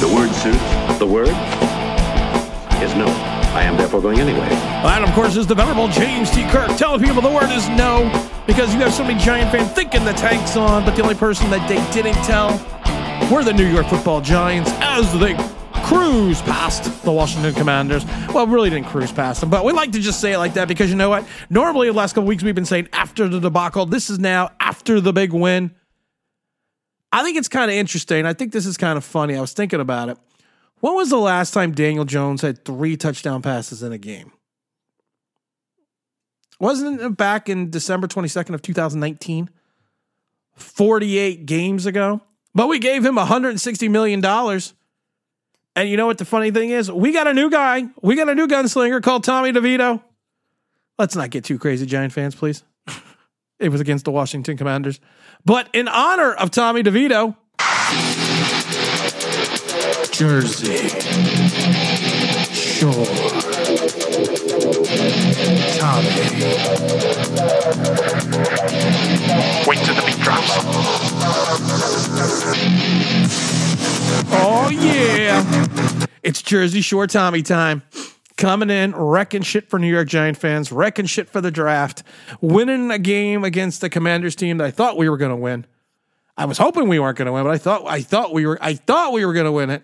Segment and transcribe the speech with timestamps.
[0.00, 0.98] The word suits.
[1.00, 1.26] The word
[2.80, 3.06] is no.
[3.52, 4.48] I am therefore going anyway.
[4.48, 6.48] That, of course, is the venerable James T.
[6.50, 8.08] Kirk telling people the word is no
[8.46, 11.50] because you have so many Giant fans thinking the tank's on, but the only person
[11.50, 12.50] that they didn't tell
[13.28, 15.34] were the New York football Giants as they
[15.82, 18.04] cruise past the Washington Commanders.
[18.32, 20.68] Well, really didn't cruise past them, but we like to just say it like that
[20.68, 21.26] because you know what?
[21.50, 23.84] Normally, the last couple weeks we've been saying after the debacle.
[23.84, 25.72] This is now after the big win.
[27.12, 28.26] I think it's kind of interesting.
[28.26, 29.36] I think this is kind of funny.
[29.36, 30.18] I was thinking about it.
[30.80, 34.32] When was the last time Daniel Jones had three touchdown passes in a game?
[36.60, 39.50] Wasn't it back in December 22nd of 2019?
[40.54, 42.20] 48 games ago.
[42.54, 44.24] But we gave him $160 million.
[45.76, 46.90] And you know what the funny thing is?
[46.90, 47.84] We got a new guy.
[48.02, 50.02] We got a new gunslinger called Tommy DeVito.
[50.98, 52.64] Let's not get too crazy, Giant fans, please.
[53.58, 55.00] It was against the Washington Commanders.
[55.44, 57.36] But in honor of Tommy DeVito,
[60.12, 60.88] Jersey
[62.52, 62.92] Shore
[65.78, 66.08] Tommy.
[69.66, 70.50] Wait till the beat drops.
[74.30, 76.06] Oh yeah.
[76.22, 77.82] It's Jersey Shore Tommy time.
[78.38, 82.04] Coming in, wrecking shit for New York Giant fans, wrecking shit for the draft,
[82.40, 85.66] winning a game against the Commanders team that I thought we were going to win.
[86.36, 88.56] I was hoping we weren't going to win, but I thought I thought we were
[88.62, 89.82] I thought we were going to win it.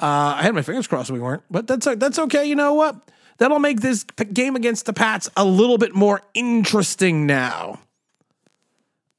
[0.00, 2.46] Uh, I had my fingers crossed we weren't, but that's that's okay.
[2.46, 2.96] You know what?
[3.36, 7.80] That'll make this game against the Pats a little bit more interesting now.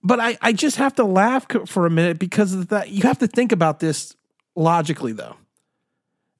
[0.03, 2.89] But I, I just have to laugh for a minute because of that.
[2.89, 4.15] You have to think about this
[4.55, 5.35] logically, though.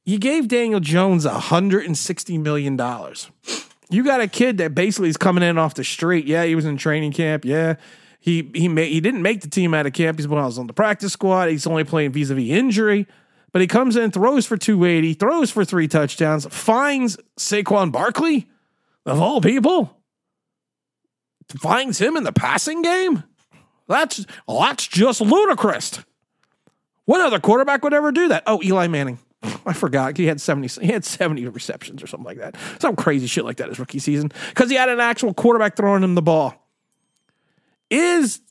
[0.03, 2.73] You gave Daniel Jones $160 million.
[3.89, 6.25] You got a kid that basically is coming in off the street.
[6.25, 7.45] Yeah, he was in training camp.
[7.45, 7.75] Yeah,
[8.19, 10.17] he he made, he didn't make the team out of camp.
[10.17, 11.49] He's when I was on the practice squad.
[11.49, 13.05] He's only playing vis a vis injury.
[13.51, 18.47] But he comes in, throws for 280, throws for three touchdowns, finds Saquon Barkley,
[19.05, 19.97] of all people,
[21.59, 23.23] finds him in the passing game.
[23.89, 25.99] That's that's just ludicrous.
[27.03, 28.43] What other quarterback would ever do that?
[28.47, 29.19] Oh, Eli Manning.
[29.65, 30.67] I forgot he had seventy.
[30.85, 32.55] He had seventy receptions or something like that.
[32.79, 36.03] Some crazy shit like that his rookie season because he had an actual quarterback throwing
[36.03, 36.53] him the ball.
[37.89, 38.41] Is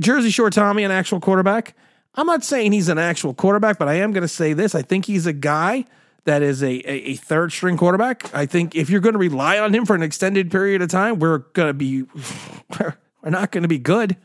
[0.00, 1.76] Jersey Shore Tommy an actual quarterback?
[2.14, 4.74] I'm not saying he's an actual quarterback, but I am going to say this.
[4.74, 5.84] I think he's a guy
[6.24, 8.34] that is a, a, a third string quarterback.
[8.34, 11.18] I think if you're going to rely on him for an extended period of time,
[11.18, 12.02] we're going to be
[12.80, 14.16] we're not going to be good.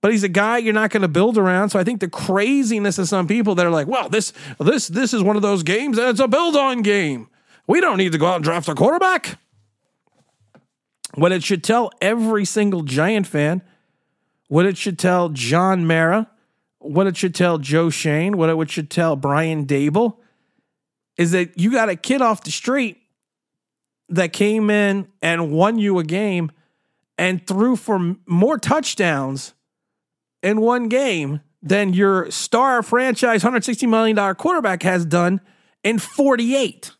[0.00, 1.70] But he's a guy you're not going to build around.
[1.70, 5.12] So I think the craziness of some people that are like, well, this this this
[5.12, 7.28] is one of those games that's a build on game.
[7.66, 9.38] We don't need to go out and draft a quarterback.
[11.14, 13.62] What it should tell every single Giant fan,
[14.46, 16.30] what it should tell John Mara,
[16.78, 20.16] what it should tell Joe Schoen, what it should tell Brian Daboll,
[21.16, 22.98] is that you got a kid off the street
[24.10, 26.52] that came in and won you a game
[27.18, 29.54] and threw for more touchdowns
[30.42, 35.40] in one game than your star franchise $160 million quarterback has done
[35.82, 36.92] in 48.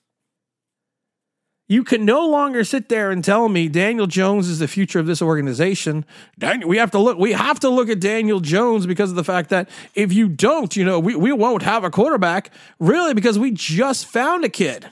[1.70, 5.06] You can no longer sit there and tell me Daniel Jones is the future of
[5.06, 6.06] this organization.
[6.38, 7.18] Daniel, we have to look.
[7.18, 10.74] We have to look at Daniel Jones because of the fact that if you don't,
[10.74, 12.50] you know, we, we won't have a quarterback.
[12.80, 14.88] Really, because we just found a kid.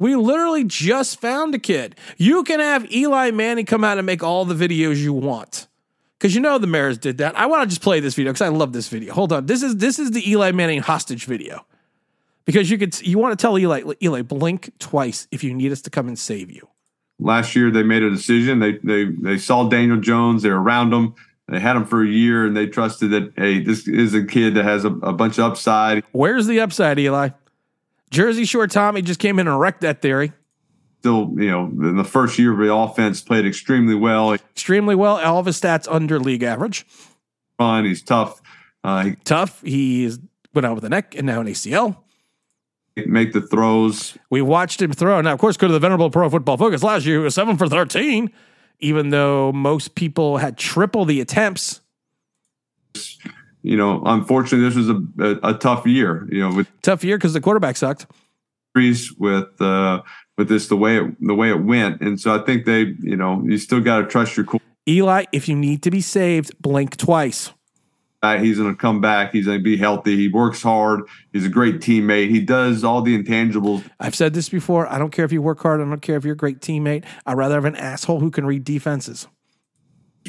[0.00, 1.94] We literally just found a kid.
[2.16, 5.68] You can have Eli Manning come out and make all the videos you want.
[6.20, 7.34] Because you know the Maras did that.
[7.38, 9.14] I want to just play this video because I love this video.
[9.14, 9.46] Hold on.
[9.46, 11.64] This is this is the Eli Manning hostage video.
[12.44, 15.80] Because you could you want to tell Eli Eli blink twice if you need us
[15.82, 16.68] to come and save you.
[17.18, 18.58] last year they made a decision.
[18.58, 20.42] They they they saw Daniel Jones.
[20.42, 21.14] They're around him.
[21.48, 24.54] They had him for a year, and they trusted that hey, this is a kid
[24.54, 26.04] that has a, a bunch of upside.
[26.12, 27.30] Where's the upside, Eli?
[28.10, 30.32] Jersey Shore Tommy just came in and wrecked that theory
[31.00, 34.34] Still, you know, in the first year of the offense, played extremely well.
[34.34, 35.16] extremely well.
[35.16, 36.86] All of his stats under league average.
[37.56, 37.86] Fun.
[37.86, 38.42] He's tough.
[38.84, 39.62] Uh, he Tough.
[39.62, 40.18] He's
[40.52, 41.96] went out with a neck and now an ACL.
[43.06, 44.18] make the throws.
[44.28, 45.22] We watched him throw.
[45.22, 46.82] Now, of course, go to the Venerable Pro Football Focus.
[46.82, 48.30] Last year, he was seven for 13,
[48.80, 51.80] even though most people had triple the attempts.
[53.62, 56.28] You know, unfortunately, this was a, a, a tough year.
[56.30, 58.06] You know, with Tough year because the quarterback sucked.
[58.74, 60.02] with uh,
[60.40, 63.14] with this the way it, the way it went, and so I think they, you
[63.14, 64.58] know, you still got to trust your cool.
[64.88, 67.52] Eli, if you need to be saved, blink twice.
[68.22, 69.32] He's going to come back.
[69.32, 70.16] He's going to be healthy.
[70.16, 71.02] He works hard.
[71.34, 72.30] He's a great teammate.
[72.30, 73.84] He does all the intangibles.
[73.98, 74.90] I've said this before.
[74.90, 75.82] I don't care if you work hard.
[75.82, 77.04] I don't care if you're a great teammate.
[77.26, 79.26] I'd rather have an asshole who can read defenses.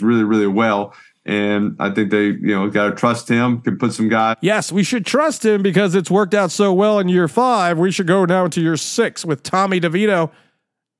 [0.01, 0.93] really, really well.
[1.23, 3.61] And I think they, you know, got to trust him.
[3.61, 4.37] Can put some guys.
[4.41, 7.77] Yes, we should trust him because it's worked out so well in year five.
[7.77, 10.31] We should go now into year six with Tommy DeVito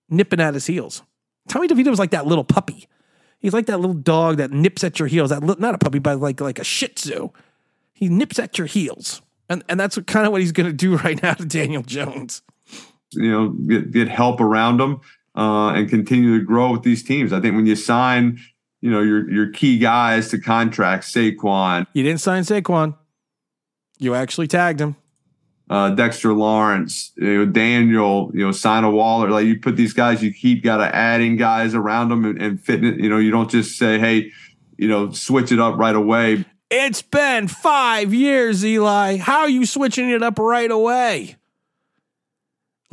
[0.09, 1.01] nipping at his heels.
[1.47, 2.87] Tommy DeVito was like that little puppy.
[3.39, 5.31] He's like that little dog that nips at your heels.
[5.31, 7.29] That not a puppy, but like like a Shih Tzu.
[7.91, 10.97] He nips at your heels, and and that's kind of what he's going to do
[11.03, 12.43] right now to Daniel Jones.
[13.13, 15.01] You know, get get help around him
[15.35, 17.33] uh, and continue to grow with these teams.
[17.33, 18.39] I think when you sign,
[18.81, 22.95] you know, your your key guys to contract Saquon, You didn't sign Saquon.
[23.99, 24.95] You actually tagged him.
[25.69, 29.29] uh, Dexter Lawrence, you know, Daniel, you know, sign a Waller.
[29.29, 32.59] Like you put these guys, you keep got to adding guys around them and, and
[32.59, 32.99] fitting it.
[32.99, 34.31] You know, you don't just say, hey,
[34.77, 36.43] you know, switch it up right away.
[36.69, 39.17] It's been five years, Eli.
[39.17, 41.35] How are you switching it up right away?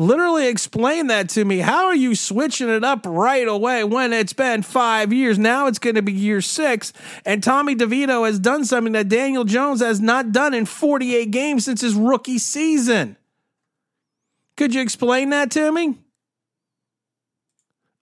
[0.00, 1.59] Literally explain that to me.
[1.59, 5.41] How are you switching it up right away when it's been five years?
[5.41, 6.93] Now it's going to be year six,
[7.25, 11.65] and Tommy DeVito has done something that Daniel Jones has not done in 48 games
[11.65, 13.17] since his rookie season.
[14.56, 15.99] Could you explain that to me?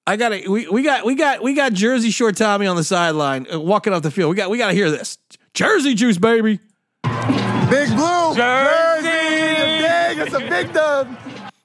[0.07, 2.85] I got to we, we got we got we got Jersey Shore Tommy on the
[2.85, 4.31] sideline uh, walking off the field.
[4.31, 5.17] We got we got to hear this.
[5.55, 6.61] Jersey juice, baby.
[7.03, 8.35] Big Blue.
[8.37, 9.09] Jersey.
[9.09, 10.19] Big.
[10.19, 11.09] It's a big dub.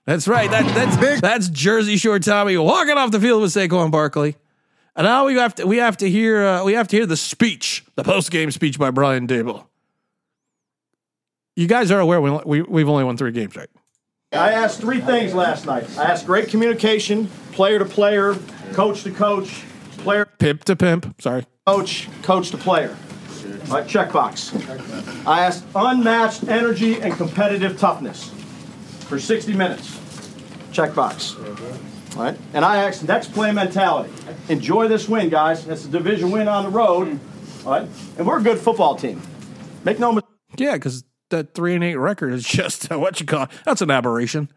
[0.06, 0.50] That's right.
[0.50, 4.36] That, that's that's Jersey Shore Tommy walking off the field with Saquon Barkley.
[4.96, 7.18] And now we have to we have to hear uh, we have to hear the
[7.18, 9.66] speech, the post game speech by Brian Daboll.
[11.56, 13.70] You guys are aware we, we we've only won three games, right?
[14.34, 15.86] I asked three things last night.
[15.98, 18.36] I asked great communication, player to player,
[18.74, 19.64] coach to coach,
[19.98, 21.22] player Pimp to pimp.
[21.22, 21.46] Sorry.
[21.68, 22.98] coach, coach to player.
[23.70, 25.28] All right, checkbox.
[25.28, 28.32] I asked unmatched energy and competitive toughness
[29.12, 29.98] for 60 minutes.
[30.72, 32.16] Checkbox.
[32.16, 34.10] All right, and I asked next play mentality.
[34.48, 35.68] Enjoy this win, guys.
[35.68, 37.20] It's a division win on the road.
[37.66, 39.22] All right, and we're a good football team.
[39.84, 40.30] Make no mistake.
[40.58, 43.50] Yeah, because that three and eight record is just uh, what you call it.
[43.66, 44.50] that's an aberration.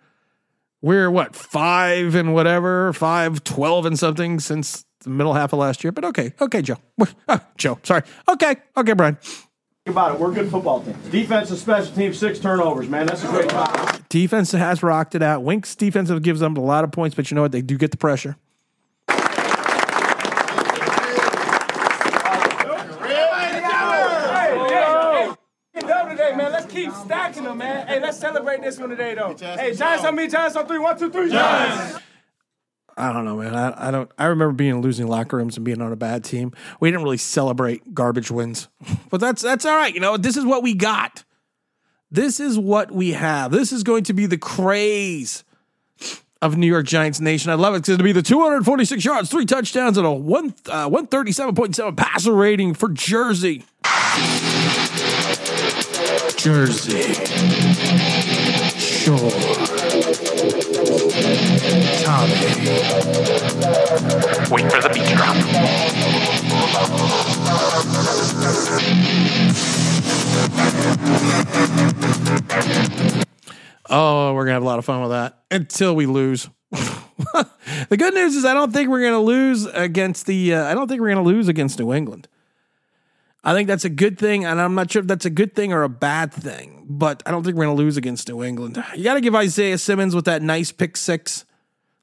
[0.80, 5.82] We're what five and whatever, five, 12 and something since the middle half of last
[5.82, 5.90] year.
[5.90, 6.76] But okay, okay, Joe.
[7.26, 8.02] Uh, Joe, sorry.
[8.28, 9.18] Okay, okay, Brian.
[9.86, 10.20] about it.
[10.20, 10.96] We're a good football team.
[11.10, 13.06] Defense and special teams, six turnovers, man.
[13.06, 14.03] That's a great job.
[14.14, 15.42] Defense has rocked it out.
[15.42, 17.50] Winks defensive gives them a lot of points, but you know what?
[17.50, 18.36] They do get the pressure.
[26.68, 27.86] Keep stacking them, man.
[27.88, 29.36] Hey, let's celebrate this one today, though.
[29.36, 30.82] Hey, Giants on me, Giants on.
[30.82, 31.30] One, two, three.
[31.30, 31.98] Giants.
[32.96, 33.54] I don't know, man.
[33.54, 34.10] I, I don't.
[34.16, 36.52] I remember being losing locker rooms and being on a bad team.
[36.78, 38.68] We didn't really celebrate garbage wins,
[39.10, 39.92] but that's that's all right.
[39.92, 41.24] You know, this is what we got.
[42.14, 43.50] This is what we have.
[43.50, 45.42] This is going to be the craze
[46.40, 47.50] of New York Giants Nation.
[47.50, 47.78] I love it.
[47.78, 52.32] It's going to be the 246 yards, three touchdowns, and a one uh, 137.7 passer
[52.32, 53.64] rating for Jersey.
[56.36, 57.14] Jersey.
[58.78, 59.18] Sure.
[62.04, 62.30] Tommy.
[64.52, 66.23] Wait for the beat drop.
[73.96, 76.48] Oh, we're gonna have a lot of fun with that until we lose.
[76.72, 80.54] the good news is I don't think we're gonna lose against the.
[80.54, 82.26] Uh, I don't think we're gonna lose against New England.
[83.44, 85.72] I think that's a good thing, and I'm not sure if that's a good thing
[85.72, 86.86] or a bad thing.
[86.88, 88.82] But I don't think we're gonna lose against New England.
[88.96, 91.44] You got to give Isaiah Simmons with that nice pick six.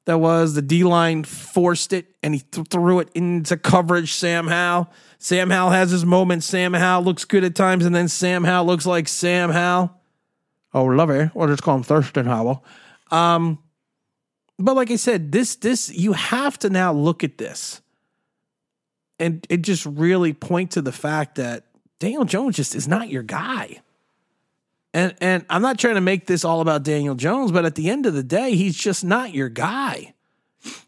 [0.06, 4.14] That was the D line forced it and he th- threw it into coverage.
[4.14, 4.90] Sam Howell.
[5.20, 6.46] Sam Howell has his moments.
[6.48, 10.01] Sam Howell looks good at times, and then Sam Howell looks like Sam Howell.
[10.74, 11.32] Oh, love it.
[11.34, 12.64] We'll just call him Thurston Howell.
[13.10, 13.60] Um,
[14.58, 17.82] but like I said, this this you have to now look at this,
[19.20, 21.66] and it just really point to the fact that
[22.00, 23.82] Daniel Jones just is not your guy.
[24.94, 27.90] And and I'm not trying to make this all about Daniel Jones, but at the
[27.90, 30.14] end of the day, he's just not your guy.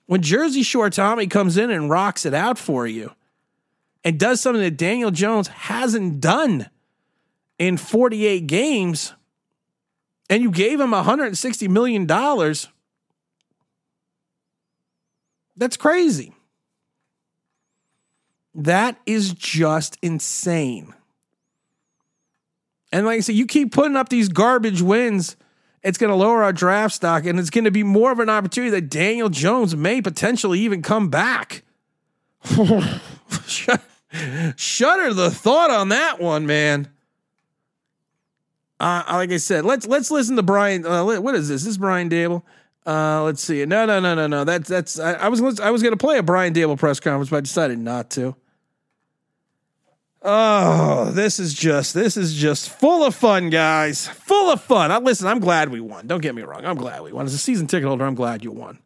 [0.05, 3.11] When Jersey Shore Tommy comes in and rocks it out for you,
[4.03, 6.69] and does something that Daniel Jones hasn't done
[7.57, 9.13] in 48 games
[10.29, 12.07] and you gave him $160 million,
[15.55, 16.33] that's crazy.
[18.55, 20.93] That is just insane.
[22.91, 25.35] And like I said, you keep putting up these garbage wins,
[25.81, 28.29] it's going to lower our draft stock, and it's going to be more of an
[28.29, 31.63] opportunity that Daniel Jones may potentially even come back.
[34.55, 36.89] Shudder the thought on that one, man.
[38.83, 40.85] Uh, like I said, let's let's listen to Brian.
[40.85, 41.63] Uh, what is this?
[41.63, 42.43] This is Brian Daboll.
[42.85, 43.65] Uh, let's see.
[43.65, 44.43] No, no, no, no, no.
[44.43, 44.99] That's that's.
[44.99, 47.39] I, I was I was going to play a Brian Daboll press conference, but I
[47.39, 48.35] decided not to.
[50.21, 54.09] Oh, this is just this is just full of fun, guys.
[54.09, 54.91] Full of fun.
[54.91, 56.05] I listen, I'm glad we won.
[56.05, 56.65] Don't get me wrong.
[56.65, 57.25] I'm glad we won.
[57.25, 58.79] As a season ticket holder, I'm glad you won.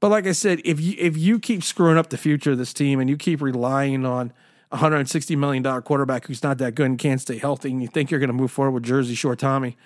[0.00, 2.74] But like I said, if you if you keep screwing up the future of this
[2.74, 4.32] team and you keep relying on
[4.72, 7.70] a hundred and sixty million dollar quarterback who's not that good and can't stay healthy,
[7.70, 9.76] and you think you're going to move forward with Jersey Shore Tommy,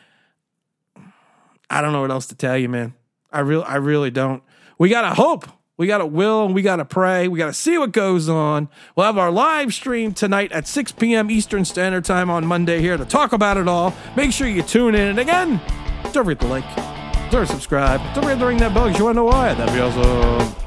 [1.71, 2.95] I don't know what else to tell you, man.
[3.33, 4.43] I real I really don't.
[4.79, 5.47] We gotta hope.
[5.77, 7.27] We gotta will and we gotta pray.
[7.27, 8.69] We gotta see what goes on.
[8.95, 11.31] We'll have our live stream tonight at 6 p.m.
[11.31, 13.93] Eastern Standard Time on Monday here to talk about it all.
[14.17, 15.09] Make sure you tune in.
[15.09, 15.61] And again,
[16.13, 18.89] don't forget to like, don't subscribe, don't forget to ring that bell.
[18.89, 19.55] 'cause You wanna know why?
[19.55, 20.64] That'd be awesome.